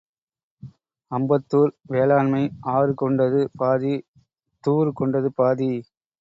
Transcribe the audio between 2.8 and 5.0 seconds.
கொண்டது பாதி துாறு